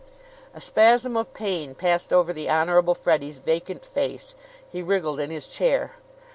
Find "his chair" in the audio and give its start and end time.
5.29-5.97